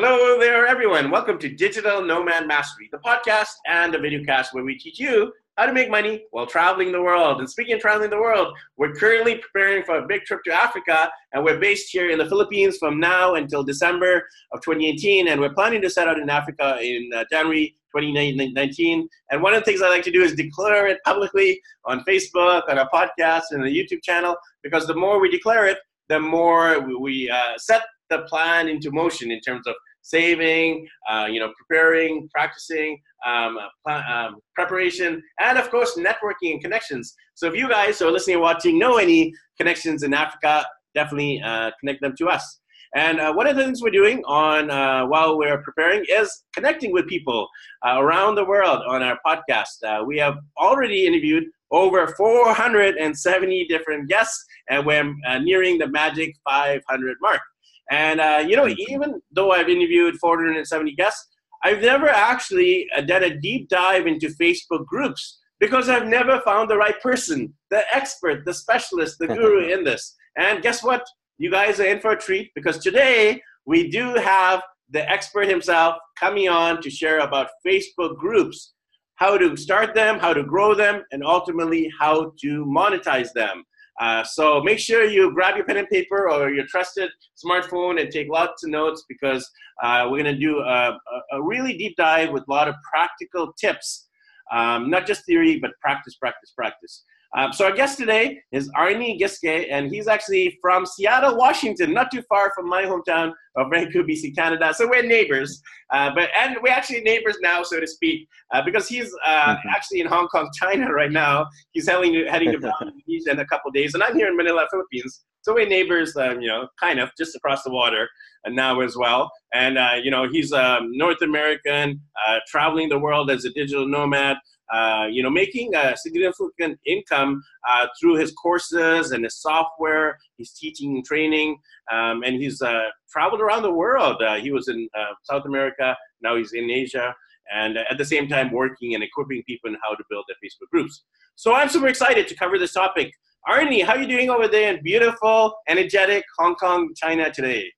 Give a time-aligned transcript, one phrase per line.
[0.00, 1.10] Hello there, everyone.
[1.10, 5.32] Welcome to Digital Nomad Mastery, the podcast and the video cast where we teach you
[5.56, 7.40] how to make money while traveling the world.
[7.40, 11.10] And speaking of traveling the world, we're currently preparing for a big trip to Africa,
[11.32, 15.26] and we're based here in the Philippines from now until December of 2018.
[15.26, 19.08] And we're planning to set out in Africa in uh, January 2019.
[19.32, 22.70] And one of the things I like to do is declare it publicly on Facebook,
[22.70, 25.78] on a podcast, and a YouTube channel, because the more we declare it,
[26.08, 29.74] the more we uh, set the plan into motion in terms of
[30.08, 37.14] saving, uh, you know, preparing, practicing, um, um, preparation, and of course, networking and connections.
[37.34, 41.72] So if you guys are listening and watching know any connections in Africa, definitely uh,
[41.78, 42.60] connect them to us.
[42.94, 46.90] And uh, one of the things we're doing on uh, while we're preparing is connecting
[46.90, 47.46] with people
[47.86, 49.76] uh, around the world on our podcast.
[49.86, 56.34] Uh, we have already interviewed over 470 different guests, and we're uh, nearing the magic
[56.48, 57.42] 500 mark.
[57.90, 61.28] And uh, you know, even though I've interviewed 470 guests,
[61.64, 66.70] I've never actually uh, done a deep dive into Facebook groups because I've never found
[66.70, 70.14] the right person, the expert, the specialist, the guru in this.
[70.36, 71.04] And guess what?
[71.38, 75.96] You guys are in for a treat because today we do have the expert himself
[76.18, 78.72] coming on to share about Facebook groups,
[79.16, 83.64] how to start them, how to grow them, and ultimately how to monetize them.
[83.98, 87.10] Uh, so make sure you grab your pen and paper or your trusted
[87.44, 89.48] smartphone and take lots of notes because
[89.82, 90.98] uh, we're going to do a,
[91.32, 94.06] a, really deep dive with a lot of practical tips,
[94.52, 97.04] um, not just theory, but practice, practice, practice.
[97.36, 102.10] Um, so our guest today is Arnie Giske, and he's actually from Seattle, Washington, not
[102.10, 104.72] too far from my hometown of Vancouver, BC, Canada.
[104.74, 105.60] So we're neighbors,
[105.92, 109.68] uh, but and we're actually neighbors now, so to speak, uh, because he's uh, mm-hmm.
[109.68, 111.46] actually in Hong Kong, China right now.
[111.72, 114.66] He's heading to, heading to Indonesia in a couple days, and I'm here in Manila,
[114.70, 115.24] Philippines.
[115.42, 118.08] So we're neighbors, um, you know, kind of just across the water
[118.44, 119.30] and now as well.
[119.52, 123.50] And uh, you know, he's a um, North American, uh, traveling the world as a
[123.50, 124.36] digital nomad.
[124.72, 130.18] Uh, you know, making a significant income uh, through his courses and his software.
[130.36, 131.58] He's teaching and training,
[131.90, 134.22] um, and he's uh, traveled around the world.
[134.22, 137.14] Uh, he was in uh, South America, now he's in Asia,
[137.54, 140.68] and at the same time working and equipping people in how to build their Facebook
[140.70, 141.04] groups.
[141.34, 143.12] So I'm super excited to cover this topic.
[143.48, 147.72] Arnie, how are you doing over there in beautiful, energetic Hong Kong, China today?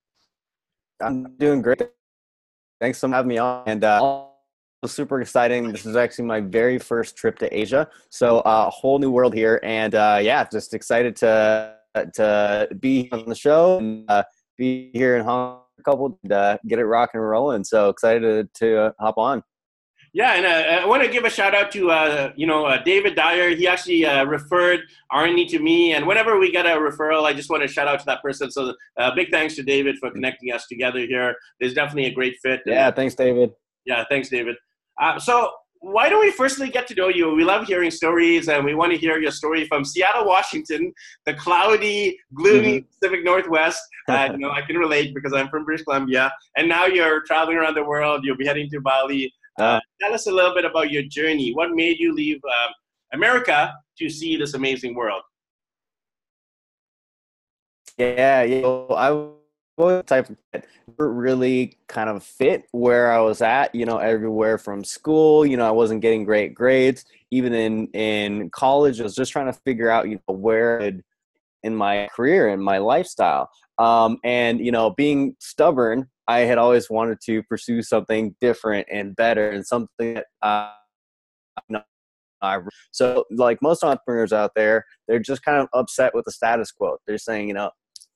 [1.01, 1.83] I'm doing great.
[2.81, 3.63] Thanks for having me on.
[3.67, 3.85] And
[4.87, 5.73] super exciting.
[5.73, 9.35] This is actually my very first trip to Asia, so a uh, whole new world
[9.35, 11.77] here, and uh, yeah, just excited to
[12.15, 14.23] to be on the show and uh,
[14.57, 17.65] be here in Hong Kong, couple and uh, get it rocking and rolling.
[17.65, 19.43] So excited to, to hop on.
[20.13, 22.83] Yeah, and uh, I want to give a shout out to uh, you know uh,
[22.83, 23.51] David Dyer.
[23.51, 24.81] He actually uh, referred
[25.13, 28.01] Arnie to me, and whenever we get a referral, I just want to shout out
[28.01, 28.51] to that person.
[28.51, 31.37] So uh, big thanks to David for connecting us together here.
[31.61, 32.63] There's definitely a great fit.
[32.67, 33.53] Yeah, thanks, David.
[33.85, 34.57] Yeah, thanks, David.
[35.01, 35.51] Uh, so
[35.81, 37.35] why don't we firstly get to know you?
[37.35, 40.93] We love hearing stories, and we want to hear your story from Seattle, Washington,
[41.25, 42.87] the cloudy, gloomy mm-hmm.
[43.01, 43.81] Pacific Northwest.
[44.07, 47.57] Uh, you know, I can relate because I'm from British Columbia, and now you're traveling
[47.57, 48.25] around the world.
[48.25, 49.33] You'll be heading to Bali.
[49.59, 51.53] Uh, tell us a little bit about your journey.
[51.55, 52.73] What made you leave um,
[53.15, 55.23] America to see this amazing world?
[57.97, 58.67] Yeah, yeah.
[58.67, 59.29] I
[60.07, 60.65] type of
[60.99, 65.67] really kind of fit where I was at, you know, everywhere from school, you know,
[65.67, 67.05] I wasn't getting great grades.
[67.31, 70.93] Even in in college, I was just trying to figure out, you know, where
[71.63, 73.51] in my career and my lifestyle.
[73.79, 79.17] Um, and you know, being stubborn, I had always wanted to pursue something different and
[79.17, 80.71] better, and something that uh,
[82.91, 86.97] so like most entrepreneurs out there, they're just kind of upset with the status quo.
[87.07, 87.71] They're saying, you know,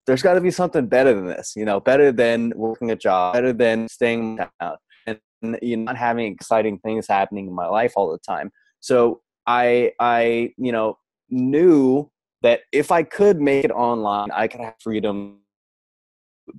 [0.06, 3.34] there's got to be something better than this, you know, better than working a job,
[3.34, 5.18] better than staying out and
[5.62, 8.50] you know, not having exciting things happening in my life all the time.
[8.80, 10.98] So I, I, you know,
[11.30, 12.10] knew
[12.42, 15.40] that if I could make it online, I could have freedom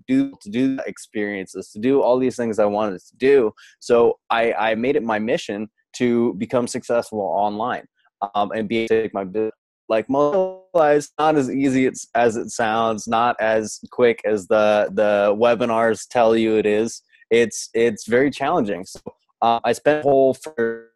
[0.08, 4.52] do to do experiences to do all these things i wanted to do so i
[4.54, 7.84] i made it my mission to become successful online
[8.34, 9.52] um, and be able to take my business
[9.90, 16.08] like mobilize not as easy as it sounds not as quick as the the webinars
[16.10, 17.02] tell you it is.
[17.30, 18.86] It's it's very challenging.
[18.86, 19.00] So
[19.42, 20.90] uh, i spent whole for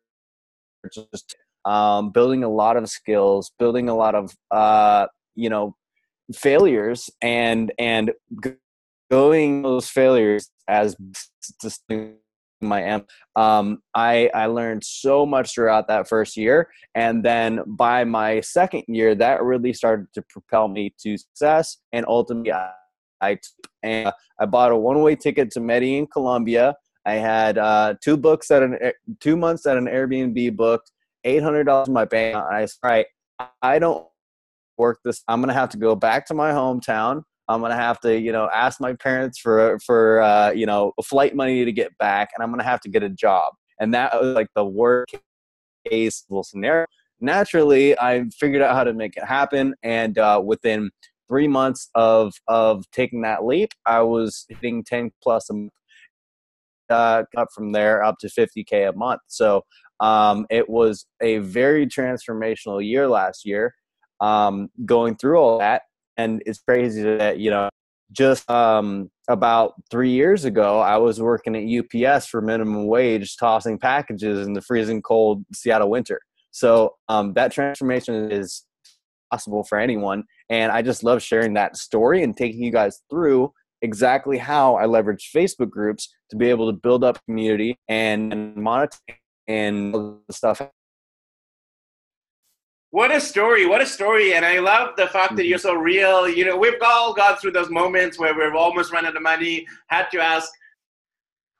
[0.91, 5.75] just um, building a lot of skills building a lot of uh, you know
[6.33, 8.11] failures and and
[9.11, 10.95] going those failures as
[12.61, 13.07] amp.
[13.35, 18.83] Um, I I learned so much throughout that first year, and then by my second
[18.87, 22.71] year, that really started to propel me to success, and ultimately, I,
[23.21, 23.39] I
[23.83, 26.75] and I bought a one way ticket to Medellin, Colombia.
[27.05, 28.77] I had uh, two books at an
[29.19, 30.91] two months at an Airbnb booked,
[31.23, 32.35] eight hundred dollars in my bank.
[32.35, 33.05] I said, all right,
[33.61, 34.05] I don't
[34.77, 35.23] work this.
[35.27, 37.23] I'm gonna have to go back to my hometown.
[37.49, 41.35] I'm gonna have to, you know, ask my parents for for uh, you know flight
[41.35, 43.53] money to get back, and I'm gonna have to get a job.
[43.79, 45.15] And that was like the worst
[45.89, 46.85] case scenario.
[47.19, 50.91] Naturally, I figured out how to make it happen, and uh, within
[51.27, 55.71] three months of of taking that leap, I was hitting 10 plus a month.
[56.89, 59.21] Uh, up from there up to 50k a month.
[59.27, 59.63] So
[59.99, 63.75] um, it was a very transformational year last year,
[64.21, 65.83] um, going through all that.
[66.19, 67.69] And it's crazy that you know,
[68.11, 73.79] just um, about three years ago, I was working at UPS for minimum wage, tossing
[73.79, 76.19] packages in the freezing cold Seattle winter.
[76.51, 78.65] So um, that transformation is
[79.31, 80.23] possible for anyone.
[80.49, 84.87] And I just love sharing that story and taking you guys through exactly how I
[84.87, 88.97] leverage Facebook groups to be able to build up community and, monetize
[89.47, 90.61] and stuff.
[92.91, 93.67] What a story!
[93.67, 94.33] What a story!
[94.33, 95.83] And I love the fact that you're so mm-hmm.
[95.83, 96.27] real.
[96.27, 99.67] You know, we've all gone through those moments where we've almost run out of money,
[99.87, 100.49] had to ask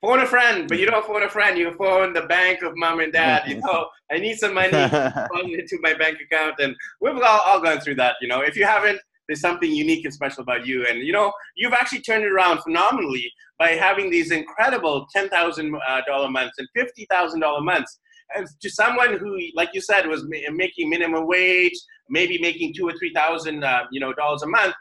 [0.02, 1.58] phone a friend, but you don't phone a friend.
[1.58, 3.48] You phone the bank of mom and dad.
[3.48, 7.80] You know, I need some money into my bank account, and we've all, all gone
[7.80, 8.16] through that.
[8.22, 10.88] You know, if you haven't, there's something unique and special about you.
[10.90, 15.76] And you know, you've actually turned it around phenomenally by having these incredible ten thousand
[15.88, 18.00] uh, dollar months and fifty thousand dollar months.
[18.36, 21.74] And to someone who, like you said, was making minimum wage,
[22.10, 24.76] maybe making two or three thousand, uh, you know, dollars a month,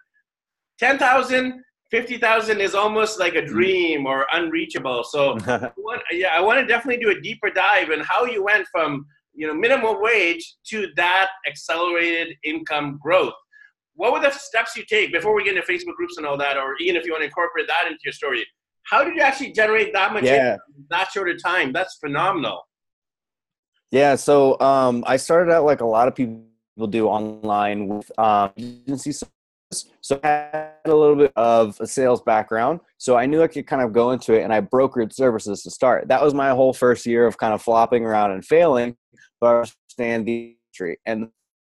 [0.78, 3.52] ten thousand 50,000 is almost like a mm-hmm.
[3.52, 5.04] dream or unreachable.
[5.04, 5.38] So
[6.12, 9.46] yeah, I want to definitely do a deeper dive in how you went from, you
[9.46, 13.34] know, minimum wage to that accelerated income growth.
[13.94, 16.56] What were the steps you take before we get into Facebook groups and all that,
[16.56, 18.46] or even if you want to incorporate that into your story?
[18.84, 20.54] How did you actually generate that much yeah.
[20.54, 21.72] in that short of time?
[21.72, 22.62] That's phenomenal.
[23.90, 26.44] Yeah, so um, I started out like a lot of people
[26.88, 29.12] do online with um, agency
[29.72, 32.80] so I had a little bit of a sales background.
[32.96, 35.70] So I knew I could kind of go into it and I brokered services to
[35.70, 36.08] start.
[36.08, 38.96] That was my whole first year of kind of flopping around and failing,
[39.40, 40.98] but I understand the industry.
[41.04, 41.30] And the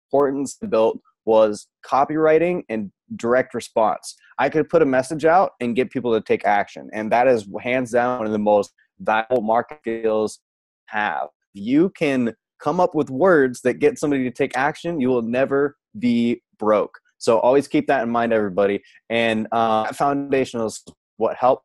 [0.06, 4.16] importance built was copywriting and direct response.
[4.38, 6.88] I could put a message out and get people to take action.
[6.92, 10.38] And that is hands down one of the most valuable market skills
[10.86, 11.28] have.
[11.52, 15.76] You can come up with words that get somebody to take action, you will never
[15.98, 16.98] be broke.
[17.18, 18.82] So always keep that in mind, everybody.
[19.08, 20.82] And uh, foundation is
[21.16, 21.64] what helped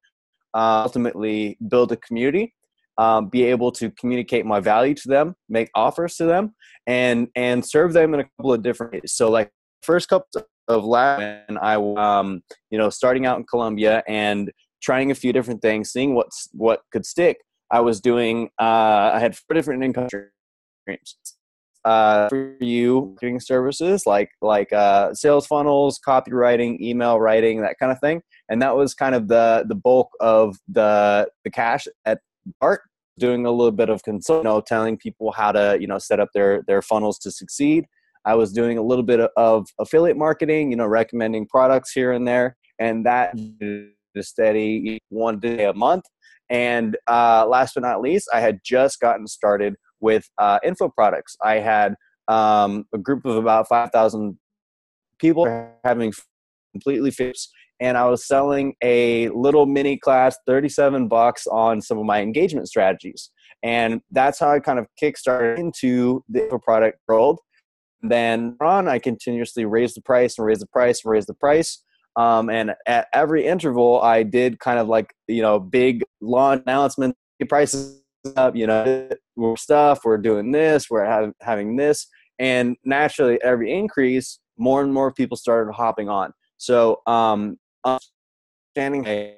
[0.53, 2.53] uh, ultimately build a community,
[2.97, 6.55] um, be able to communicate my value to them, make offers to them,
[6.87, 9.13] and and serve them in a couple of different ways.
[9.13, 9.51] So like
[9.81, 14.51] first couple of last, and I um, you know starting out in Colombia and
[14.81, 17.37] trying a few different things, seeing what's what could stick.
[17.71, 18.49] I was doing.
[18.59, 21.15] Uh, I had four different income streams
[21.85, 27.91] uh, for you marketing services like like uh, sales funnels, copywriting, email writing, that kind
[27.91, 28.21] of thing.
[28.49, 32.19] And that was kind of the the bulk of the the cash at
[32.61, 32.81] Art
[33.17, 36.19] doing a little bit of consult, you know, telling people how to you know set
[36.19, 37.85] up their their funnels to succeed.
[38.25, 42.27] I was doing a little bit of affiliate marketing, you know, recommending products here and
[42.27, 46.05] there, and that is steady one day a month.
[46.49, 51.35] And uh, last but not least, I had just gotten started with uh, info products.
[51.43, 51.95] I had
[52.27, 54.37] um, a group of about 5,000
[55.19, 55.47] people
[55.83, 56.13] having
[56.73, 62.05] completely fixed and I was selling a little mini class, 37 bucks on some of
[62.05, 63.31] my engagement strategies.
[63.63, 67.39] And that's how I kind of kickstarted into the info product world.
[68.01, 71.83] Then on, I continuously raised the price and raised the price and raised the price.
[72.17, 77.17] Um, and at every interval, I did kind of like, you know, big launch announcements,
[77.49, 78.01] prices
[78.37, 79.09] up, you know,
[79.57, 82.07] stuff, we're doing this, we're having this.
[82.39, 86.31] And naturally, every increase, more and more people started hopping on.
[86.57, 89.35] So, um, understanding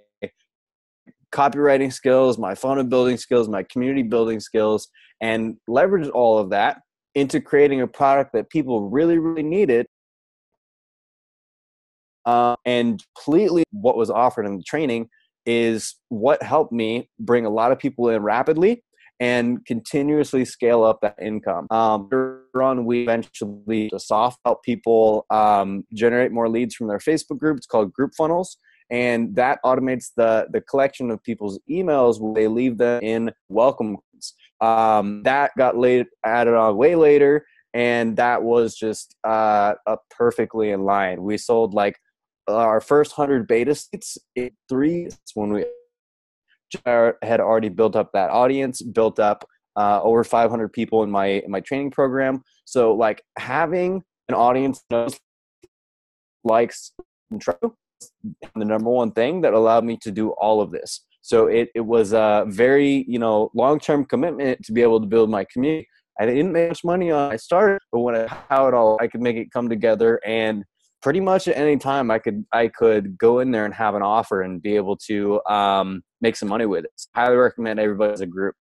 [1.34, 4.88] copywriting skills, my funnel building skills, my community building skills,
[5.22, 6.82] and leverage all of that
[7.16, 9.88] into creating a product that people really, really needed.
[12.28, 15.10] Uh, and completely what was offered in the training
[15.46, 18.84] is what helped me bring a lot of people in rapidly
[19.20, 21.68] and continuously scale up that income.
[21.72, 22.10] Um,
[22.54, 27.58] on, we eventually soft help people um, generate more leads from their Facebook group.
[27.58, 28.58] It's called Group Funnels.
[28.90, 33.98] And that automates the, the collection of people's emails when they leave them in welcome.
[34.60, 37.46] Um, that got laid, added on way later.
[37.74, 39.76] And that was just uh,
[40.10, 41.22] perfectly in line.
[41.22, 41.98] We sold like
[42.48, 45.66] our first hundred beta seats in three when we
[47.22, 51.52] had already built up that audience, built up uh, over 500 people in my in
[51.52, 52.44] my training program.
[52.66, 55.20] So like having an audience knows
[56.44, 56.94] likes
[57.32, 57.42] and
[58.56, 61.06] the number one thing that allowed me to do all of this.
[61.22, 65.30] So it, it was a very, you know, long-term commitment to be able to build
[65.30, 65.88] my community.
[66.20, 69.08] I didn't make much money on I started, but when I how it all I
[69.08, 70.64] could make it come together and
[71.02, 74.02] pretty much at any time I could I could go in there and have an
[74.02, 76.92] offer and be able to um, make some money with it.
[76.96, 78.56] So highly recommend everybody as a group.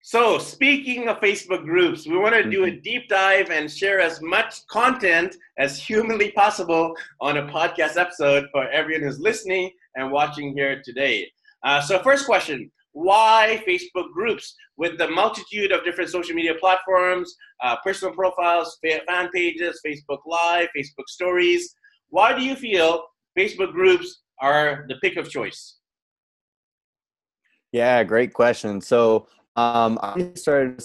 [0.00, 2.80] So, speaking of Facebook groups, we want to do a mm-hmm.
[2.82, 8.70] deep dive and share as much content as humanly possible on a podcast episode for
[8.70, 11.30] everyone who's listening and watching here today.
[11.62, 17.32] Uh, so, first question why Facebook groups with the multitude of different social media platforms,
[17.62, 21.74] uh, personal profiles, fan pages, Facebook Live, Facebook stories?
[22.08, 23.04] Why do you feel
[23.38, 25.76] Facebook groups are the pick of choice?
[27.70, 28.80] Yeah, great question.
[28.80, 30.84] So, um, I started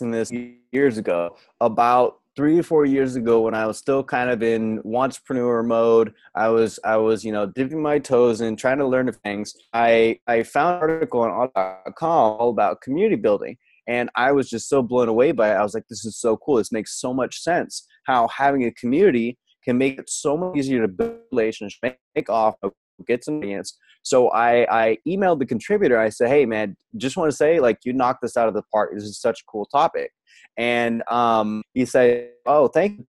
[0.00, 0.32] this
[0.70, 1.36] years ago.
[1.60, 6.14] About three or four years ago, when I was still kind of in entrepreneur mode,
[6.34, 9.54] I was I was you know dipping my toes in, trying to learn things.
[9.72, 14.68] I I found an article on all.com all about community building, and I was just
[14.68, 15.56] so blown away by it.
[15.56, 16.56] I was like, this is so cool.
[16.56, 17.86] This makes so much sense.
[18.04, 21.78] How having a community can make it so much easier to build relationships,
[22.14, 22.56] make off,
[23.06, 25.98] get some audience, so I, I emailed the contributor.
[25.98, 28.62] I said, hey, man, just want to say, like, you knocked this out of the
[28.70, 28.90] park.
[28.94, 30.12] This is such a cool topic.
[30.58, 33.06] And um, he said, oh, thank you.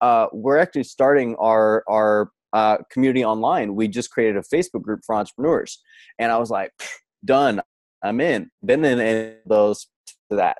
[0.00, 3.76] Uh, we're actually starting our, our uh, community online.
[3.76, 5.80] We just created a Facebook group for entrepreneurs.
[6.18, 6.72] And I was like,
[7.24, 7.60] done.
[8.02, 8.50] I'm in.
[8.64, 9.88] Been in those
[10.30, 10.58] to that.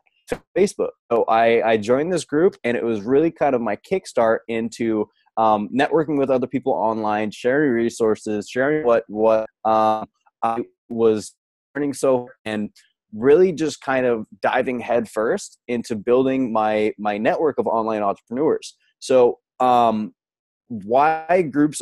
[0.57, 0.91] Facebook.
[1.11, 5.09] So I, I joined this group and it was really kind of my kickstart into
[5.39, 10.07] um, networking with other people online, sharing resources, sharing what what um,
[10.43, 11.35] I was
[11.75, 12.71] learning so and
[13.15, 18.77] really just kind of diving headfirst into building my my network of online entrepreneurs.
[18.99, 20.13] So um,
[20.69, 21.81] why groups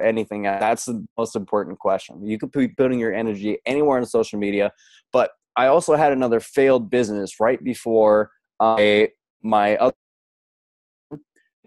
[0.00, 4.38] anything that's the most important question you could be putting your energy anywhere on social
[4.38, 4.72] media
[5.12, 8.30] but i also had another failed business right before
[8.60, 9.04] uh,
[9.42, 9.94] my other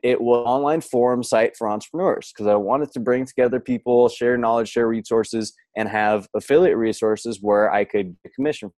[0.04, 4.38] it was online forum site for entrepreneurs because I wanted to bring together people, share
[4.38, 8.72] knowledge, share resources, and have affiliate resources where I could commission.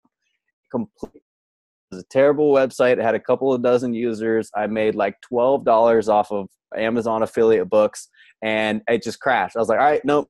[0.70, 1.14] Complete.
[1.14, 2.98] It was a terrible website.
[2.98, 4.50] It had a couple of dozen users.
[4.54, 8.08] I made like twelve dollars off of Amazon affiliate books,
[8.42, 9.56] and it just crashed.
[9.56, 10.28] I was like, all right, nope.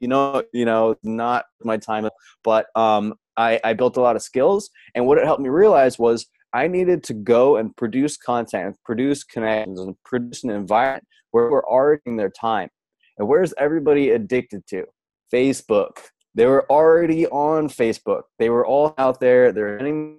[0.00, 2.08] You know, you know, not my time.
[2.42, 5.98] But um, I, I built a lot of skills, and what it helped me realize
[6.00, 11.04] was I needed to go and produce content, and produce connections, and produce an environment
[11.30, 12.70] where we're already in their time.
[13.18, 14.86] And where's everybody addicted to?
[15.32, 15.98] Facebook.
[16.34, 18.22] They were already on Facebook.
[18.38, 19.52] They were all out there.
[19.52, 20.18] They're spending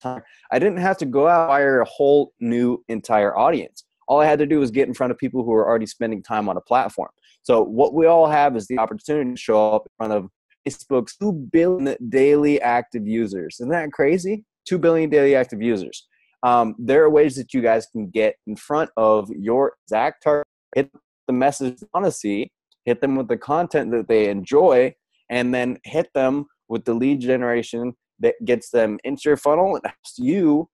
[0.00, 0.22] time.
[0.50, 3.84] I didn't have to go out and hire a whole new entire audience.
[4.06, 6.22] All I had to do was get in front of people who are already spending
[6.22, 7.10] time on a platform.
[7.42, 10.30] So what we all have is the opportunity to show up in front of
[10.66, 13.56] Facebook's 2 billion daily active users.
[13.60, 14.44] Isn't that crazy?
[14.68, 16.06] 2 billion daily active users.
[16.42, 20.46] Um, there are ways that you guys can get in front of your exact target,
[20.74, 20.90] hit
[21.26, 22.50] the message you want to see,
[22.84, 24.94] hit them with the content that they enjoy,
[25.30, 29.84] and then hit them with the lead generation that gets them into your funnel and
[29.84, 30.68] helps you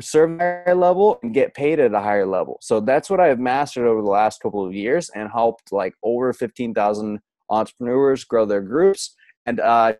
[0.00, 2.58] serve a higher level and get paid at a higher level.
[2.60, 6.32] So that's what I've mastered over the last couple of years and helped like over
[6.32, 7.20] 15,000
[7.50, 9.14] entrepreneurs grow their groups
[9.46, 9.94] and uh,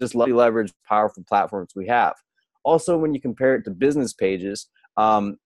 [0.00, 2.14] just leverage powerful platforms we have.
[2.64, 5.36] Also, when you compare it to business pages, um,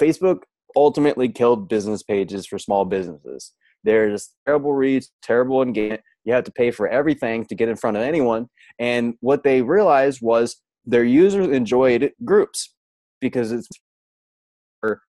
[0.00, 0.42] Facebook
[0.76, 3.52] ultimately killed business pages for small businesses.
[3.84, 6.02] There's terrible reach, terrible engagement.
[6.24, 8.48] You have to pay for everything to get in front of anyone.
[8.78, 10.56] And what they realized was
[10.86, 12.74] their users enjoyed groups
[13.20, 13.68] because it's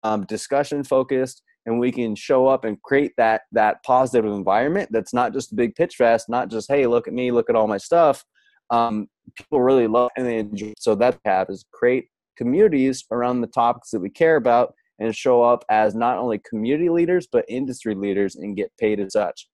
[0.03, 5.15] um, discussion focused and we can show up and create that that positive environment that's
[5.15, 7.67] not just a big pitch fest not just hey look at me look at all
[7.67, 8.23] my stuff
[8.73, 10.73] um, people really love and they enjoy.
[10.79, 15.43] So that have is create communities around the topics that we care about and show
[15.43, 19.49] up as not only community leaders but industry leaders and get paid as such.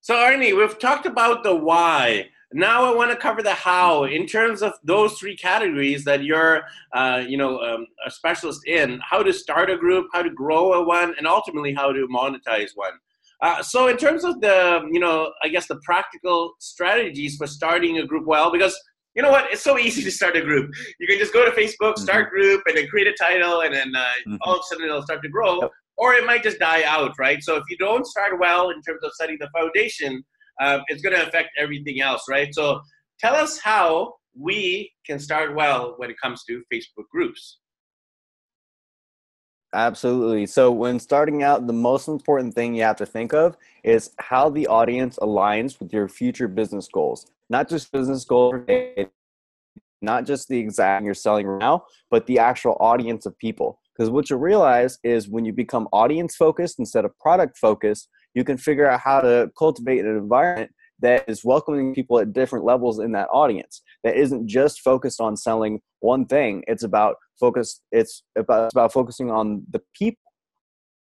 [0.00, 2.30] So Arnie, we've talked about the why.
[2.54, 6.62] Now I want to cover the how in terms of those three categories that you're,
[6.94, 9.00] uh, you know, um, a specialist in.
[9.02, 12.70] How to start a group, how to grow a one, and ultimately how to monetize
[12.74, 12.92] one.
[13.40, 17.98] Uh, so in terms of the, you know, I guess the practical strategies for starting
[17.98, 18.76] a group well, because
[19.14, 19.52] you know what?
[19.52, 20.70] It's so easy to start a group.
[21.00, 22.02] You can just go to Facebook, mm-hmm.
[22.02, 24.36] start group, and then create a title, and then uh, mm-hmm.
[24.42, 25.60] all of a sudden it'll start to grow.
[25.60, 25.70] Yep.
[25.96, 27.42] Or it might just die out, right?
[27.42, 30.22] So if you don't start well in terms of setting the foundation,
[30.60, 32.54] uh, it's going to affect everything else, right?
[32.54, 32.80] So
[33.18, 37.58] tell us how we can start well when it comes to Facebook groups.
[39.74, 40.46] Absolutely.
[40.46, 44.48] So, when starting out, the most important thing you have to think of is how
[44.48, 47.30] the audience aligns with your future business goals.
[47.50, 48.54] Not just business goals,
[50.00, 53.78] not just the exact you're selling now, but the actual audience of people.
[53.94, 58.44] Because what you realize is when you become audience focused instead of product focused, you
[58.44, 60.70] can figure out how to cultivate an environment
[61.00, 65.36] that is welcoming people at different levels in that audience that isn't just focused on
[65.36, 66.62] selling one thing.
[66.66, 70.22] It's about focus it's about, it's about focusing on the people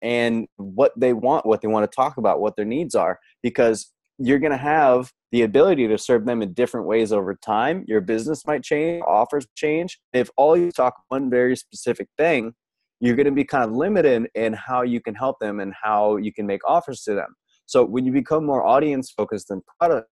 [0.02, 3.92] and what they want what they want to talk about what their needs are because
[4.18, 7.84] you're going to have the ability to serve them in different ways over time.
[7.88, 9.98] Your business might change offers change.
[10.12, 12.54] If all you talk one very specific thing
[13.02, 16.16] you're going to be kind of limited in how you can help them and how
[16.16, 17.34] you can make offers to them.
[17.66, 20.08] So when you become more audience focused and product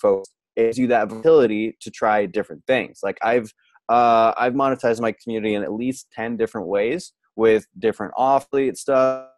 [0.00, 3.00] focused, gives you that ability to try different things.
[3.02, 3.52] Like I've
[3.88, 9.28] uh, I've monetized my community in at least ten different ways with different affiliate stuff,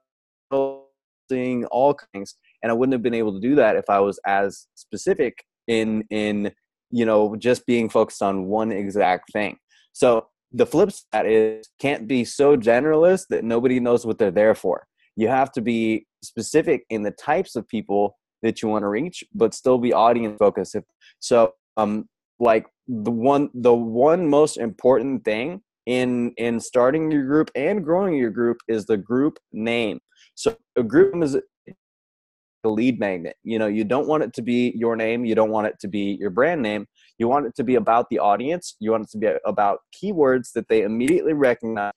[1.30, 4.20] seeing all kinds, and I wouldn't have been able to do that if I was
[4.26, 6.52] as specific in in
[6.90, 9.58] you know just being focused on one exact thing.
[9.92, 14.54] So the flip side is can't be so generalist that nobody knows what they're there
[14.54, 18.88] for you have to be specific in the types of people that you want to
[18.88, 20.76] reach but still be audience focused.
[21.18, 22.08] So um
[22.38, 28.14] like the one the one most important thing in in starting your group and growing
[28.14, 30.00] your group is the group name.
[30.34, 33.36] So a group is a lead magnet.
[33.42, 35.88] You know you don't want it to be your name you don't want it to
[35.88, 36.86] be your brand name.
[37.18, 40.52] You want it to be about the audience you want it to be about keywords
[40.54, 41.92] that they immediately recognize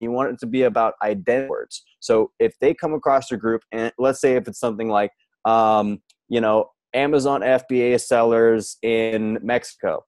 [0.00, 1.84] you want it to be about identity words.
[2.00, 5.10] So if they come across your group, and let's say if it's something like,
[5.44, 10.04] um, you know, Amazon FBA sellers in Mexico,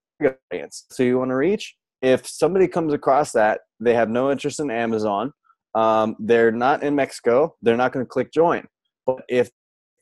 [0.91, 1.77] so you want to reach.
[2.03, 5.33] If somebody comes across that, they have no interest in Amazon.
[5.75, 7.55] Um, they're not in Mexico.
[7.63, 8.67] They're not going to click join.
[9.07, 9.51] But if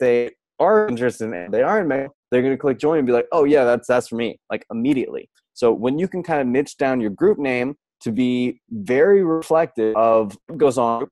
[0.00, 3.12] they are interested in, they are in Mexico, they're going to click join and be
[3.12, 5.28] like, oh yeah, that's that's for me, like immediately.
[5.54, 9.96] So when you can kind of niche down your group name to be very reflective
[9.96, 11.08] of what goes on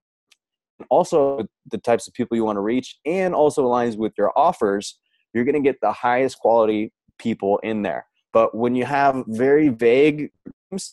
[0.91, 4.99] also the types of people you want to reach and also aligns with your offers
[5.33, 9.69] you're going to get the highest quality people in there but when you have very
[9.69, 10.31] vague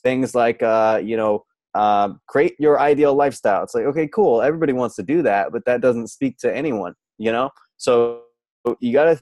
[0.04, 1.44] things like uh, you know
[1.76, 5.66] uh, create your ideal lifestyle it's like okay cool everybody wants to do that but
[5.66, 8.22] that doesn't speak to anyone you know so
[8.80, 9.20] you got to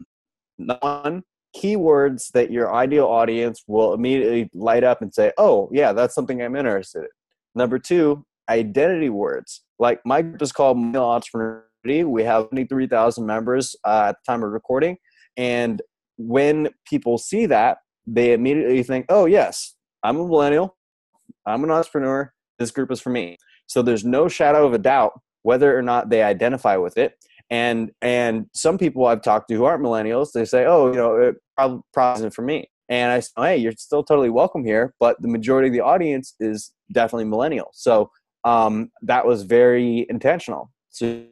[0.58, 1.24] one
[1.56, 6.41] keywords that your ideal audience will immediately light up and say, oh, yeah, that's something
[6.41, 7.10] I'm interested in.
[7.56, 9.63] Number two, identity words.
[9.80, 11.65] Like my group is called Millennial Entrepreneur.
[11.84, 14.97] We have 23,000 members uh, at the time of recording.
[15.38, 15.82] And
[16.17, 20.77] when people see that, they immediately think, oh, yes, I'm a millennial,
[21.45, 23.38] I'm an entrepreneur, this group is for me.
[23.67, 27.15] So there's no shadow of a doubt whether or not they identify with it
[27.51, 31.17] and and some people I've talked to who aren't millennials, they say, "Oh, you know,
[31.17, 35.21] it probably isn't for me." And I say, "Hey, you're still totally welcome here, but
[35.21, 38.10] the majority of the audience is definitely millennial." So
[38.43, 40.71] um, that was very intentional.
[40.89, 41.25] So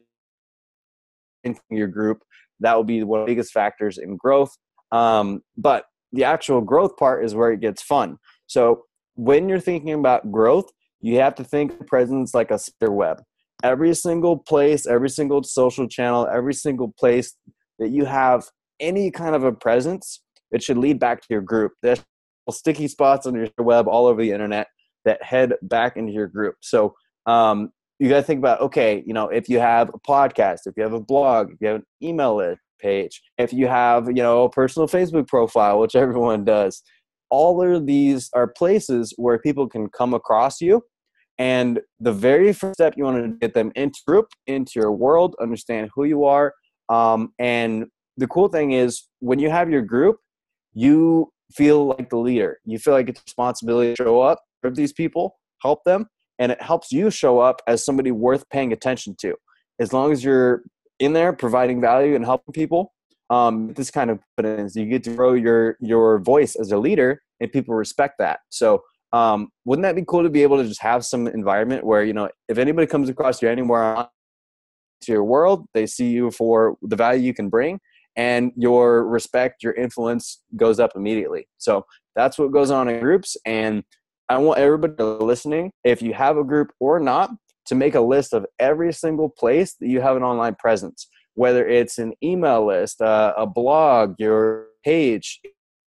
[1.44, 2.22] in your group,
[2.60, 4.56] that will be one of the biggest factors in growth.
[4.92, 8.16] Um, but the actual growth part is where it gets fun.
[8.46, 10.70] So when you're thinking about growth,
[11.00, 13.22] you have to think presence like a spider web
[13.62, 17.36] every single place, every single social channel, every single place
[17.78, 18.44] that you have
[18.78, 21.72] any kind of a presence, it should lead back to your group.
[21.82, 22.02] There's
[22.50, 24.66] sticky spots on your web all over the internet
[25.04, 26.56] that head back into your group.
[26.60, 26.94] So
[27.26, 30.74] um, you got to think about okay, you know, if you have a podcast, if
[30.76, 34.22] you have a blog, if you have an email list page, if you have you
[34.22, 36.82] know a personal Facebook profile, which everyone does,
[37.30, 40.82] all of these are places where people can come across you
[41.40, 45.34] and the very first step, you want to get them into group, into your world,
[45.40, 46.52] understand who you are.
[46.90, 47.86] Um, and
[48.18, 50.18] the cool thing is, when you have your group,
[50.74, 52.58] you feel like the leader.
[52.66, 56.06] You feel like it's responsibility to show up, serve these people, help them,
[56.38, 59.34] and it helps you show up as somebody worth paying attention to.
[59.78, 60.62] As long as you're
[60.98, 62.92] in there providing value and helping people,
[63.30, 67.22] um, this kind of confidence, you get to grow your your voice as a leader,
[67.40, 68.40] and people respect that.
[68.48, 72.04] So um, wouldn't that be cool to be able to just have some environment where
[72.04, 74.08] you know if anybody comes across you anywhere
[75.02, 77.80] to your world they see you for the value you can bring
[78.16, 81.84] and your respect your influence goes up immediately so
[82.16, 83.36] That's what goes on in groups.
[83.46, 83.84] And
[84.30, 87.32] I want everybody listening, if you have a group or not,
[87.66, 91.66] to make a list of every single place that you have an online presence, whether
[91.66, 95.40] it's an email list, uh, a blog, your page,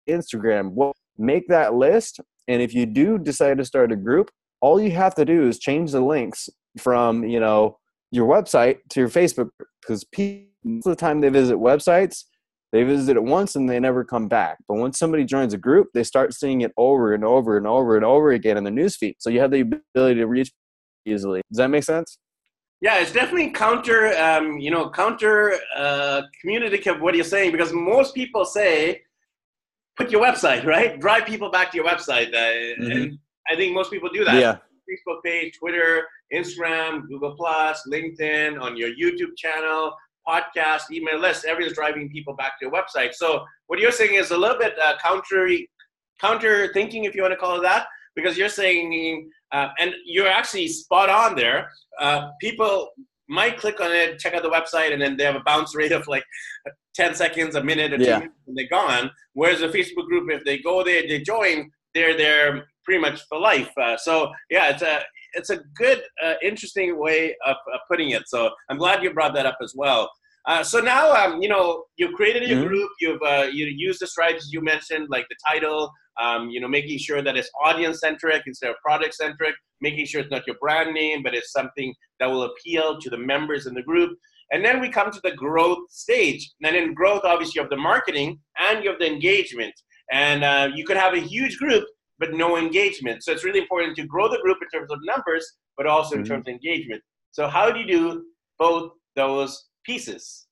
[0.08, 0.72] Instagram.
[0.72, 2.18] Well, make that list.
[2.48, 4.28] And if you do decide to start a group,
[4.60, 7.78] all you have to do is change the links from, you know,
[8.10, 9.50] your website to your Facebook
[9.80, 12.24] because people, most of the time they visit websites,
[12.72, 14.58] they visit it once and they never come back.
[14.66, 17.96] But once somebody joins a group, they start seeing it over and over and over
[17.96, 19.16] and over again in the newsfeed.
[19.18, 20.50] So you have the ability to reach
[21.04, 21.42] easily.
[21.50, 22.18] Does that make sense?
[22.80, 28.14] Yeah, it's definitely counter, um, you know, counter uh, communicative what you're saying because most
[28.14, 29.02] people say,
[29.96, 30.98] put your website, right?
[30.98, 32.28] Drive people back to your website.
[32.28, 32.90] Uh, mm-hmm.
[32.90, 34.34] And I think most people do that.
[34.34, 34.56] Yeah.
[34.90, 39.94] Facebook page, Twitter, Instagram, Google Plus, LinkedIn, on your YouTube channel,
[40.28, 43.14] podcast, email list, everything's driving people back to your website.
[43.14, 45.48] So what you're saying is a little bit uh, counter
[46.20, 50.28] counter thinking, if you want to call it that, because you're saying, uh, and you're
[50.28, 51.68] actually spot on there.
[52.00, 52.90] Uh, people
[53.28, 55.92] might click on it, check out the website, and then they have a bounce rate
[55.92, 56.24] of like
[56.94, 58.18] 10 seconds, a minute, or two yeah.
[58.18, 59.10] minutes, and they're gone.
[59.32, 63.38] Whereas a Facebook group, if they go there, they join, they're there pretty much for
[63.38, 63.70] life.
[63.80, 65.00] Uh, so yeah, it's a
[65.34, 68.22] it's a good, uh, interesting way of, of, putting it.
[68.26, 70.10] So I'm glad you brought that up as well.
[70.46, 72.68] Uh, so now, um, you know, you've created your mm-hmm.
[72.68, 72.90] group.
[73.00, 75.92] You've uh, you used the strategies you mentioned, like the title.
[76.20, 79.54] Um, you know, making sure that it's audience centric instead of product centric.
[79.80, 83.18] Making sure it's not your brand name, but it's something that will appeal to the
[83.18, 84.16] members in the group.
[84.52, 86.52] And then we come to the growth stage.
[86.62, 89.72] And in growth, obviously, you have the marketing and you have the engagement.
[90.10, 91.84] And uh, you could have a huge group,
[92.22, 93.24] but no engagement.
[93.24, 95.44] So it's really important to grow the group in terms of numbers,
[95.76, 96.34] but also in mm-hmm.
[96.34, 97.02] terms of engagement.
[97.32, 98.22] So how do you do
[98.60, 100.46] both those pieces?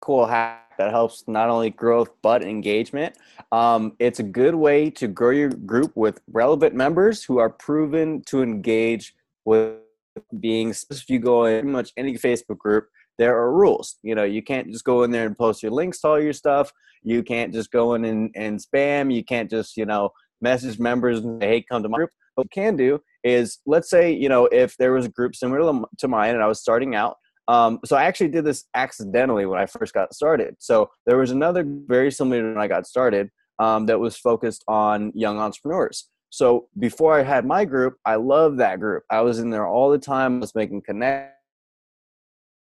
[0.00, 3.16] Cool hack that helps not only growth but engagement.
[3.52, 8.22] Um, it's a good way to grow your group with relevant members who are proven
[8.26, 9.76] to engage with
[10.40, 10.70] being.
[10.90, 13.96] If you go in pretty much any Facebook group, there are rules.
[14.02, 16.32] You know, you can't just go in there and post your links to all your
[16.32, 16.72] stuff.
[17.02, 19.12] You can't just go in and, and spam.
[19.12, 22.10] You can't just, you know, message members and say, hey, come to my group.
[22.36, 25.82] What you can do is, let's say, you know, if there was a group similar
[25.98, 27.16] to mine and I was starting out,
[27.48, 30.56] um, so I actually did this accidentally when I first got started.
[30.58, 35.12] So there was another very similar when I got started um, that was focused on
[35.14, 36.08] young entrepreneurs.
[36.30, 39.04] So before I had my group, I loved that group.
[39.10, 40.36] I was in there all the time.
[40.36, 41.32] I was making connections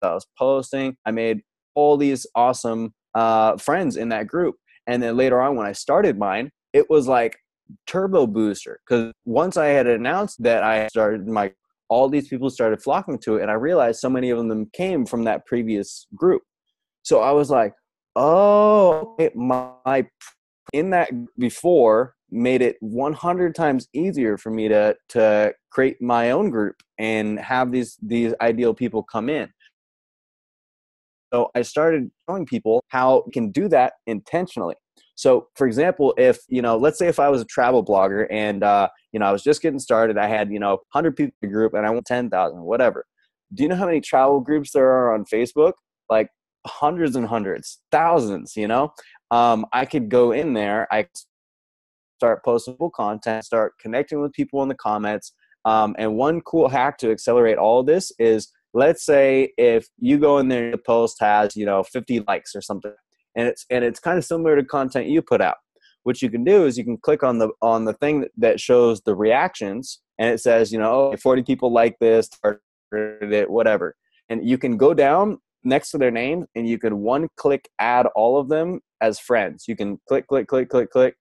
[0.03, 0.97] I was posting.
[1.07, 1.41] I made
[1.75, 4.57] all these awesome uh, friends in that group.
[4.87, 7.37] And then later on, when I started mine, it was like
[7.87, 11.53] turbo booster because once I had announced that I started my,
[11.89, 15.07] all these people started flocking to it, and I realized so many of them came
[15.07, 16.43] from that previous group.
[17.03, 17.75] So I was like,
[18.17, 20.07] oh, my
[20.73, 26.51] in that before made it 100 times easier for me to to create my own
[26.51, 29.51] group and have these these ideal people come in
[31.33, 34.75] so I started showing people how you can do that intentionally.
[35.15, 38.63] So, for example, if you know, let's say if I was a travel blogger and
[38.63, 41.51] uh, you know I was just getting started, I had you know 100 people in
[41.51, 43.05] group and I want 10,000, whatever.
[43.55, 45.75] Do you know how many travel groups there are on Facebook?
[46.09, 46.29] Like
[46.67, 48.57] hundreds and hundreds, thousands.
[48.57, 48.93] You know,
[49.31, 50.87] um, I could go in there.
[50.91, 51.07] I
[52.19, 55.33] start posting content, start connecting with people in the comments.
[55.65, 60.19] Um, and one cool hack to accelerate all of this is let's say if you
[60.19, 62.93] go in there and the post has you know 50 likes or something
[63.37, 65.57] and it's and it's kind of similar to content you put out.
[66.05, 69.01] What you can do is you can click on the on the thing that shows
[69.03, 72.29] the reactions and it says you know oh, 40 people like this
[72.93, 73.97] it whatever.
[74.29, 78.07] And you can go down next to their name and you can one click add
[78.15, 79.65] all of them as friends.
[79.69, 81.15] You can click click click click click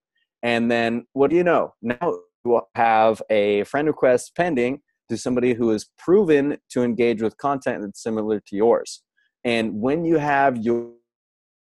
[0.43, 1.73] and then what do you know?
[1.81, 7.21] Now you will have a friend request pending to somebody who is proven to engage
[7.21, 9.03] with content that's similar to yours.
[9.43, 10.91] And when you have your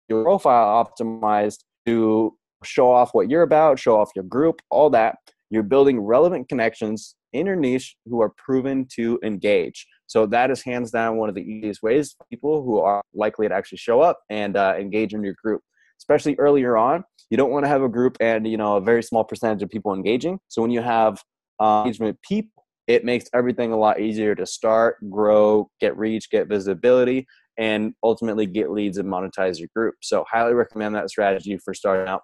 [0.09, 5.16] your profile optimized to show off what you're about, show off your group, all that,
[5.51, 9.87] you're building relevant connections in your niche who are proven to engage.
[10.07, 13.55] So that is hands down one of the easiest ways people who are likely to
[13.55, 15.62] actually show up and uh, engage in your group.
[15.99, 19.03] Especially earlier on, you don't want to have a group and you know a very
[19.03, 20.38] small percentage of people engaging.
[20.49, 21.20] So when you have
[21.61, 22.54] uh, engagement people
[22.87, 27.27] it makes everything a lot easier to start, grow, get reach, get visibility,
[27.59, 29.94] and ultimately get leads and monetize your group.
[30.03, 32.23] So, highly recommend that strategy for starting out.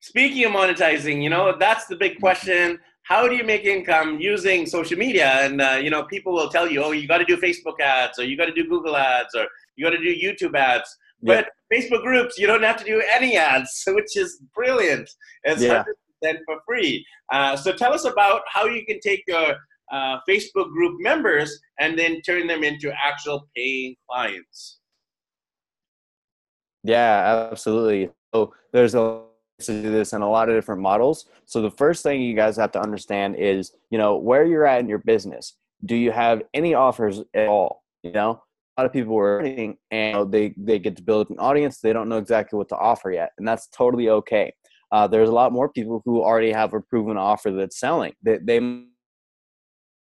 [0.00, 2.78] Speaking of monetizing, you know, that's the big question.
[3.02, 5.44] How do you make income using social media?
[5.44, 8.18] And, uh, you know, people will tell you, oh, you got to do Facebook ads,
[8.18, 10.96] or you got to do Google ads, or you got to do YouTube ads.
[11.22, 15.10] But Facebook groups, you don't have to do any ads, which is brilliant.
[15.44, 15.84] It's yeah.
[16.24, 17.04] 100% for free.
[17.32, 19.56] Uh, so tell us about how you can take your
[19.92, 24.78] uh, Facebook group members and then turn them into actual paying clients.
[26.84, 28.10] Yeah, absolutely.
[28.32, 29.24] So there's a
[29.66, 31.26] to do this in a lot of different models.
[31.44, 34.80] So the first thing you guys have to understand is, you know, where you're at
[34.80, 35.56] in your business.
[35.84, 37.82] Do you have any offers at all?
[38.02, 38.42] You know,
[38.76, 41.78] a lot of people are earning and they they get to build an audience.
[41.78, 44.52] They don't know exactly what to offer yet, and that's totally okay.
[44.92, 48.12] Uh, there's a lot more people who already have a proven offer that's selling.
[48.22, 48.84] They, they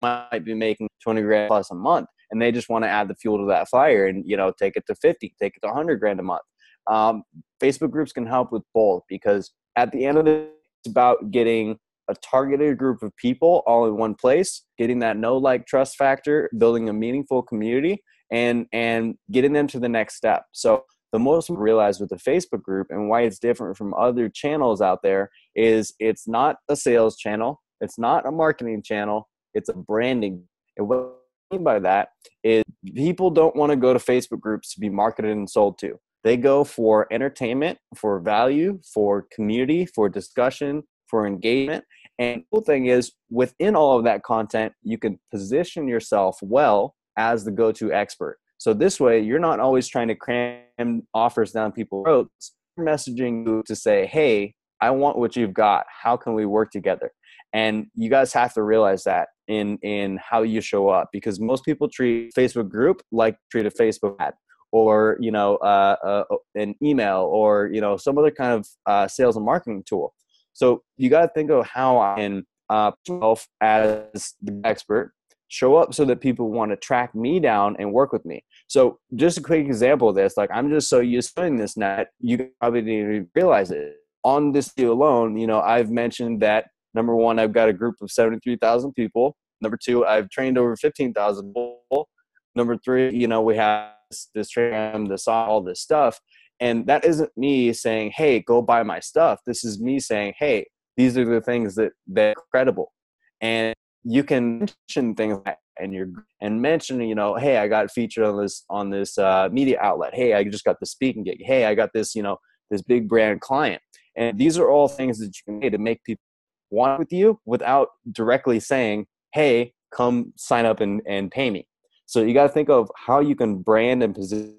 [0.02, 3.14] might be making 20 grand plus a month, and they just want to add the
[3.14, 5.98] fuel to that fire and you know take it to 50, take it to 100
[5.98, 6.42] grand a month.
[6.86, 7.22] Um,
[7.60, 10.48] Facebook groups can help with both because at the end of the day
[10.84, 15.36] it's about getting a targeted group of people all in one place, getting that know
[15.36, 20.44] like trust factor, building a meaningful community, and and getting them to the next step.
[20.52, 20.84] So
[21.16, 25.00] the most realize with the Facebook group and why it's different from other channels out
[25.02, 30.42] there is it's not a sales channel, it's not a marketing channel, it's a branding.
[30.76, 31.14] And what
[31.50, 32.10] I mean by that
[32.44, 35.98] is people don't want to go to Facebook groups to be marketed and sold to.
[36.22, 41.82] They go for entertainment, for value, for community, for discussion, for engagement.
[42.18, 46.94] And the cool thing is, within all of that content, you can position yourself well
[47.16, 48.36] as the go to expert.
[48.58, 52.54] So this way, you're not always trying to cram offers down people's throats.
[52.76, 55.86] You're messaging you to say, hey, I want what you've got.
[55.88, 57.12] How can we work together?
[57.52, 61.64] And you guys have to realize that in in how you show up because most
[61.64, 64.34] people treat Facebook group like treat a Facebook ad
[64.72, 69.08] or you know uh, uh, an email or you know some other kind of uh,
[69.08, 70.12] sales and marketing tool
[70.52, 75.12] so you got to think of how i can uh, myself as the expert
[75.48, 78.98] show up so that people want to track me down and work with me so
[79.14, 82.08] just a quick example of this like i'm just so used to doing this net
[82.20, 86.66] you probably didn't even realize it on this deal alone you know i've mentioned that
[86.94, 91.46] number one i've got a group of 73000 people number two i've trained over 15000
[91.48, 92.08] people
[92.54, 96.20] number three you know we have this, this this all this stuff.
[96.60, 99.40] And that isn't me saying, hey, go buy my stuff.
[99.46, 102.92] This is me saying, hey, these are the things that that are credible.
[103.40, 103.74] And
[104.08, 106.08] you can mention things like and you're
[106.40, 110.14] and mention, you know, hey, I got featured on this on this uh, media outlet.
[110.14, 111.42] Hey, I just got the speaking gig.
[111.44, 112.38] Hey, I got this, you know,
[112.70, 113.82] this big brand client.
[114.16, 116.22] And these are all things that you can do to make people
[116.70, 121.66] want with you without directly saying, hey, come sign up and, and pay me.
[122.06, 124.54] So you got to think of how you can brand and position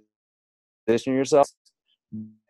[0.88, 1.50] yourself,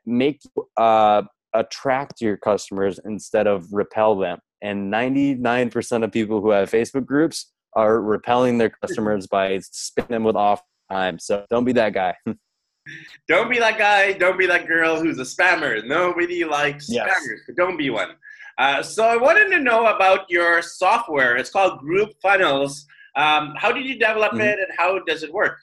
[0.06, 0.42] make
[0.76, 1.22] uh,
[1.54, 4.40] attract your customers instead of repel them.
[4.62, 10.24] And 99% of people who have Facebook groups are repelling their customers by spinning them
[10.24, 11.20] with off time.
[11.20, 12.15] So don't be that guy.
[13.28, 14.13] don't be that guy.
[14.13, 15.86] Don't be that girl who's a spammer.
[15.86, 17.08] Nobody likes yes.
[17.08, 17.56] spammers.
[17.56, 18.15] Don't be one.
[18.58, 21.36] Uh, so I wanted to know about your software.
[21.36, 22.86] It's called Group Funnels.
[23.15, 24.41] Um, how did you develop mm-hmm.
[24.41, 25.60] it and how does it work?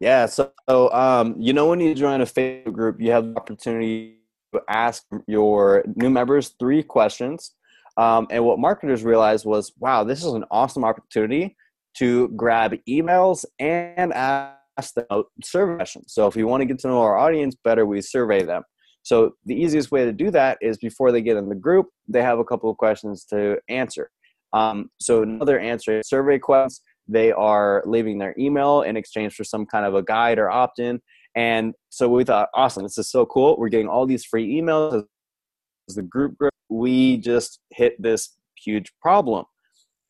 [0.00, 4.19] Yeah, so um, you know when you join a Facebook group, you have the opportunity
[4.68, 7.54] ask your new members three questions.
[7.96, 11.56] Um, and what marketers realized was, wow, this is an awesome opportunity
[11.98, 16.12] to grab emails and ask them survey questions.
[16.12, 18.62] So if you want to get to know our audience better, we survey them.
[19.02, 22.22] So the easiest way to do that is before they get in the group, they
[22.22, 24.10] have a couple of questions to answer.
[24.52, 26.82] Um, so another answer survey questions.
[27.08, 31.00] They are leaving their email in exchange for some kind of a guide or opt-in.
[31.34, 33.56] And so we thought, awesome, this is so cool.
[33.58, 35.04] We're getting all these free emails
[35.88, 36.52] as the group group.
[36.68, 39.44] We just hit this huge problem.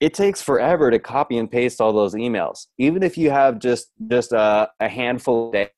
[0.01, 2.67] It takes forever to copy and paste all those emails.
[2.79, 5.71] Even if you have just just a, a handful a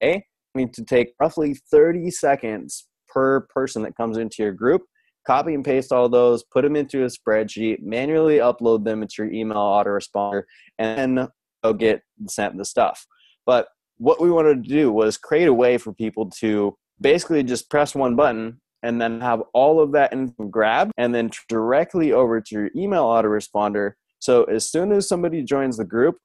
[0.00, 0.24] day,
[0.56, 4.82] I to take roughly 30 seconds per person that comes into your group
[5.26, 9.32] copy and paste all those, put them into a spreadsheet, manually upload them into your
[9.32, 10.44] email autoresponder,
[10.78, 11.28] and then
[11.64, 13.06] go get sent the stuff.
[13.44, 13.66] But
[13.98, 17.94] what we wanted to do was create a way for people to basically just press
[17.94, 22.54] one button and then have all of that in grab and then directly over to
[22.54, 23.92] your email autoresponder.
[24.18, 26.18] So as soon as somebody joins the group,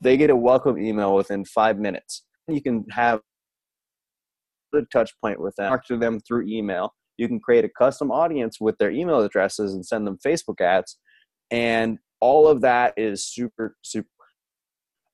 [0.00, 2.24] they get a welcome email within five minutes.
[2.48, 3.20] You can have
[4.74, 8.10] a touch point with them, talk to them through email, you can create a custom
[8.10, 10.98] audience with their email addresses and send them Facebook ads.
[11.50, 14.08] And all of that is super, super,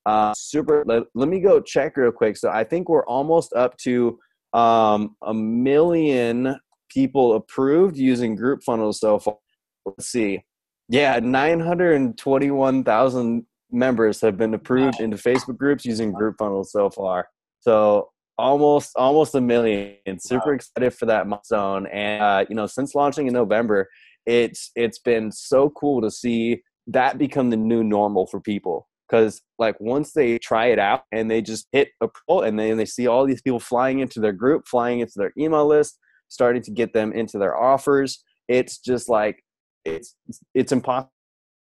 [0.06, 0.84] uh, super.
[0.86, 2.36] Let, let me go check real quick.
[2.36, 4.18] So I think we're almost up to
[4.52, 6.56] um, a million
[6.88, 9.38] people approved using group funnels so far.
[9.84, 10.44] Let's see.
[10.88, 17.28] Yeah, 921,000 members have been approved into Facebook groups using group funnels so far.
[17.60, 19.96] So almost almost a million.
[20.18, 20.54] Super wow.
[20.54, 21.88] excited for that milestone.
[21.88, 23.88] And uh, you know, since launching in November,
[24.24, 28.86] it's it's been so cool to see that become the new normal for people.
[29.08, 32.84] Because like once they try it out and they just hit approval and then they
[32.84, 36.70] see all these people flying into their group, flying into their email list, starting to
[36.72, 39.42] get them into their offers, it's just like
[39.84, 40.16] it's
[40.54, 41.12] it's impossible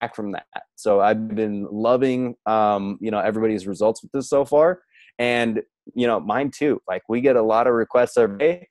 [0.01, 0.45] back from that.
[0.75, 4.81] So I've been loving um, you know everybody's results with this so far,
[5.19, 5.61] and
[5.95, 6.81] you know mine too.
[6.87, 8.67] Like we get a lot of requests every day,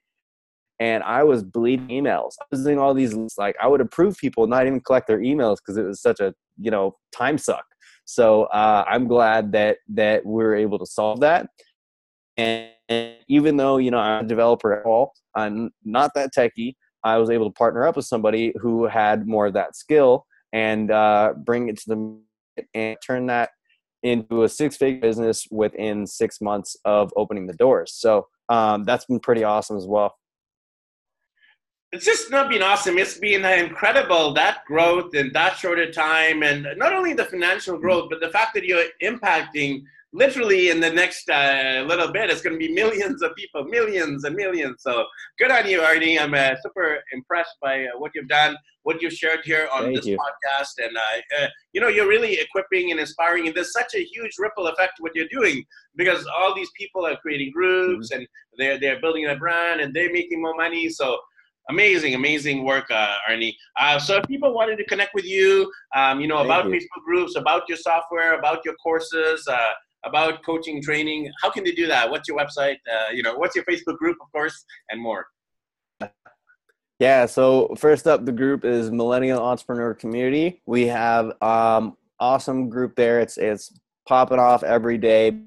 [0.79, 2.33] and I was bleeding emails.
[2.41, 5.57] I was doing all these like I would approve people, not even collect their emails
[5.57, 7.65] because it was such a you know time suck.
[8.07, 11.47] So uh, I'm glad that that we're able to solve that.
[12.37, 12.69] And,
[13.27, 16.75] even though you know I'm a developer at all, I'm not that techie.
[17.03, 20.89] I was able to partner up with somebody who had more of that skill and
[20.89, 23.49] uh, bring it to the and turn that
[24.03, 27.93] into a six-figure business within six months of opening the doors.
[27.93, 30.15] So um, that's been pretty awesome as well.
[31.93, 32.97] It's just not been awesome.
[32.97, 37.77] It's been incredible that growth in that short of time, and not only the financial
[37.77, 42.41] growth, but the fact that you're impacting literally in the next uh, little bit, it's
[42.41, 44.81] going to be millions of people, millions and millions.
[44.81, 45.05] So
[45.37, 46.19] good on you, Arnie.
[46.19, 49.97] I'm uh, super impressed by uh, what you've done, what you've shared here on Thank
[49.97, 50.17] this you.
[50.17, 50.85] podcast.
[50.85, 53.47] And, uh, uh, you know, you're really equipping and inspiring.
[53.47, 55.63] And there's such a huge ripple effect what you're doing
[55.95, 58.19] because all these people are creating groups mm-hmm.
[58.19, 60.89] and they're, they're building a brand and they're making more money.
[60.89, 61.17] So
[61.69, 63.55] amazing, amazing work, uh, Arnie.
[63.79, 66.71] Uh, so if people wanted to connect with you, um, you know, Thank about you.
[66.71, 69.71] Facebook groups, about your software, about your courses, uh,
[70.05, 72.09] about coaching training how can they do that?
[72.09, 72.77] What's your website?
[72.91, 75.27] Uh, you know what's your facebook group of course and more?
[76.99, 80.61] Yeah so first up the group is millennial entrepreneur community.
[80.65, 83.19] We have um awesome group there.
[83.19, 83.77] It's it's
[84.07, 85.39] popping off every day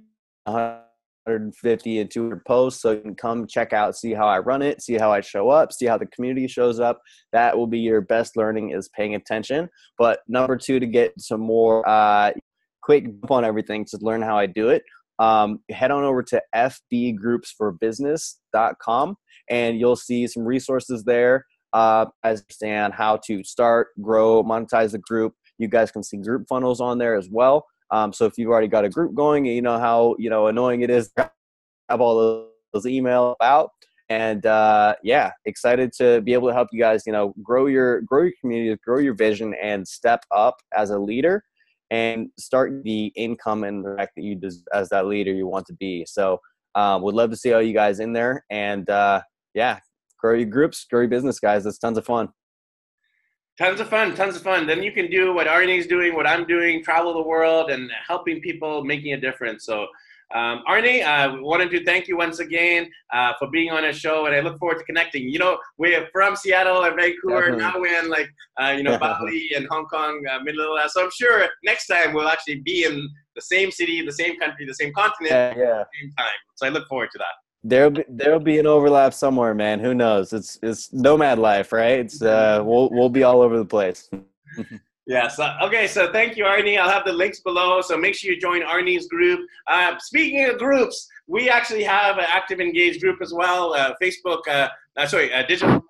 [1.30, 4.82] 150 and 200 posts so you can come check out see how i run it
[4.82, 7.00] see how i show up see how the community shows up
[7.32, 11.40] that will be your best learning is paying attention but number two to get some
[11.40, 12.32] more uh,
[12.82, 14.82] quick on everything to learn how I do it,
[15.18, 19.16] um, head on over to fbgroupsforbusiness.com
[19.48, 24.98] and you'll see some resources there uh, as understand how to start, grow, monetize the
[24.98, 25.34] group.
[25.58, 27.66] You guys can see group funnels on there as well.
[27.90, 30.82] Um, so if you've already got a group going, you know how you know annoying
[30.82, 31.30] it is to
[31.88, 33.70] have all those, those email out.
[34.08, 38.00] And uh, yeah, excited to be able to help you guys, you know, grow your
[38.02, 41.44] grow your community, grow your vision, and step up as a leader
[41.90, 45.66] and start the income and the fact that you des- as that leader you want
[45.66, 46.04] to be.
[46.06, 46.40] So
[46.74, 49.22] um, would love to see all you guys in there and uh,
[49.54, 49.80] yeah,
[50.18, 51.66] grow your groups, grow your business, guys.
[51.66, 52.28] It's tons of fun.
[53.58, 54.66] Tons of fun, tons of fun.
[54.66, 58.40] Then you can do what Arnie's doing, what I'm doing, travel the world, and helping
[58.40, 59.66] people, making a difference.
[59.66, 59.86] So
[60.32, 63.92] um, Arnie, I uh, wanted to thank you once again uh, for being on our
[63.92, 65.28] show, and I look forward to connecting.
[65.28, 67.50] You know, we're from Seattle and Vancouver.
[67.50, 67.62] Definitely.
[67.62, 68.30] Now we're in like
[68.62, 70.92] uh, you know Bali and Hong Kong, uh, middle that.
[70.92, 74.66] So I'm sure next time we'll actually be in the same city, the same country,
[74.66, 75.80] the same continent, yeah, yeah.
[75.80, 76.38] at the same time.
[76.54, 77.49] So I look forward to that.
[77.62, 79.80] There'll be there'll be an overlap somewhere, man.
[79.80, 80.32] Who knows?
[80.32, 81.98] It's it's nomad life, right?
[82.00, 84.08] It's uh, we'll we'll be all over the place.
[85.06, 85.26] Yeah.
[85.26, 85.88] So okay.
[85.88, 86.78] So thank you, Arnie.
[86.78, 87.80] I'll have the links below.
[87.80, 89.40] So make sure you join Arnie's group.
[89.66, 93.74] Uh, speaking of groups, we actually have an active engaged group as well.
[93.74, 94.46] Uh, Facebook.
[94.46, 95.82] Uh, uh sorry, uh, digital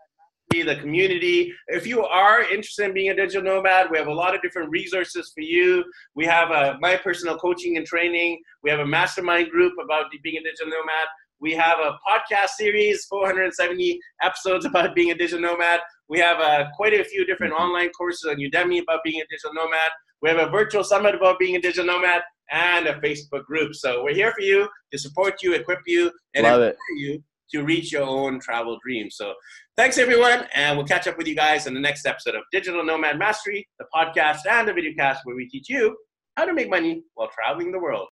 [0.51, 1.53] the community.
[1.69, 4.69] If you are interested in being a digital nomad, we have a lot of different
[4.71, 5.85] resources for you.
[6.17, 8.41] We have uh, my personal coaching and training.
[8.65, 11.07] We have a mastermind group about being a digital nomad.
[11.41, 15.81] We have a podcast series, 470 episodes about being a digital nomad.
[16.09, 17.63] We have uh, quite a few different mm-hmm.
[17.63, 19.91] online courses on Udemy about being a digital nomad.
[20.21, 23.75] We have a virtual summit about being a digital nomad and a Facebook group.
[23.75, 26.77] So we're here for you to support you, equip you, and Love empower it.
[26.97, 27.23] you
[27.53, 29.17] to reach your own travel dreams.
[29.17, 29.33] So
[29.79, 32.85] thanks everyone, and we'll catch up with you guys in the next episode of Digital
[32.85, 35.97] Nomad Mastery, the podcast and the video cast where we teach you
[36.37, 38.09] how to make money while traveling the world.